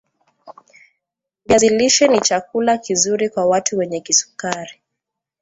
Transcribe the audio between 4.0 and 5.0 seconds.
kisukari